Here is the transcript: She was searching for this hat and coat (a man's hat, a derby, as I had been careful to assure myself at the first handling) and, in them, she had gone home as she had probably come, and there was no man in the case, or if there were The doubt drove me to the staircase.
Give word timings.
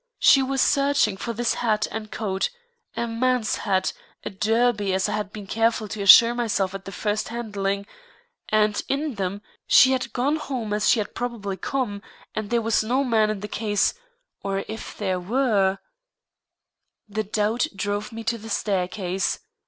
She 0.17 0.41
was 0.41 0.63
searching 0.63 1.15
for 1.15 1.31
this 1.31 1.53
hat 1.53 1.85
and 1.91 2.09
coat 2.09 2.49
(a 2.97 3.05
man's 3.05 3.57
hat, 3.57 3.93
a 4.23 4.31
derby, 4.31 4.95
as 4.95 5.07
I 5.07 5.11
had 5.11 5.31
been 5.31 5.45
careful 5.45 5.87
to 5.89 6.01
assure 6.01 6.33
myself 6.33 6.73
at 6.73 6.85
the 6.85 6.91
first 6.91 7.27
handling) 7.27 7.85
and, 8.49 8.81
in 8.87 9.13
them, 9.13 9.43
she 9.67 9.91
had 9.91 10.11
gone 10.11 10.37
home 10.37 10.73
as 10.73 10.89
she 10.89 10.97
had 10.99 11.13
probably 11.13 11.55
come, 11.55 12.01
and 12.33 12.49
there 12.49 12.63
was 12.63 12.83
no 12.83 13.03
man 13.03 13.29
in 13.29 13.41
the 13.41 13.47
case, 13.47 13.93
or 14.41 14.65
if 14.67 14.97
there 14.97 15.19
were 15.19 15.77
The 17.07 17.23
doubt 17.23 17.67
drove 17.75 18.11
me 18.11 18.23
to 18.23 18.39
the 18.39 18.49
staircase. 18.49 19.41